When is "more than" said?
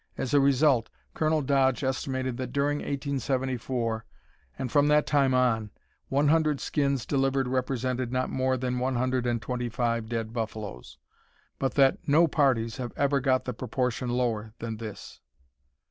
8.31-8.79